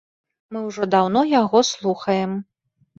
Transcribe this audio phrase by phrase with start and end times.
[0.53, 2.39] Мы ўжо даўно яго слухаем.